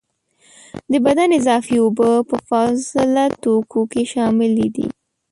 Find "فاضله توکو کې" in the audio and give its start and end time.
2.47-4.03